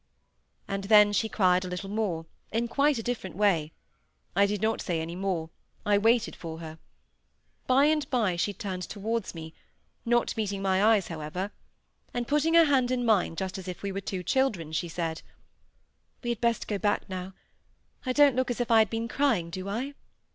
And 0.67 0.85
then 0.85 1.13
she 1.13 1.29
cried 1.29 1.63
a 1.63 1.67
little 1.67 1.87
more, 1.91 2.25
in 2.51 2.67
quite 2.67 2.97
a 2.97 3.03
different 3.03 3.35
way. 3.35 3.71
I 4.35 4.47
did 4.47 4.59
not 4.59 4.81
say 4.81 4.99
any 4.99 5.15
more, 5.15 5.51
I 5.85 5.99
waited 5.99 6.35
for 6.35 6.57
her. 6.57 6.79
By 7.67 7.85
and 7.85 8.09
by 8.09 8.35
she 8.35 8.51
turned 8.51 8.81
towards 8.81 9.35
me—not 9.35 10.35
meeting 10.35 10.59
my 10.63 10.83
eyes, 10.83 11.09
however; 11.09 11.51
and 12.15 12.27
putting 12.27 12.55
her 12.55 12.65
hand 12.65 12.89
in 12.89 13.05
mine 13.05 13.35
just 13.35 13.59
as 13.59 13.67
if 13.67 13.83
we 13.83 13.91
were 13.91 14.01
two 14.01 14.23
children, 14.23 14.71
she 14.71 14.87
said,— 14.89 15.21
"We 16.23 16.31
had 16.31 16.41
best 16.41 16.67
go 16.67 16.79
back 16.79 17.07
now—I 17.07 18.11
don't 18.11 18.35
look 18.35 18.49
as 18.49 18.59
if 18.59 18.71
I 18.71 18.79
had 18.79 18.89
been 18.89 19.07
crying, 19.07 19.51
do 19.51 19.69
I?" 19.69 19.93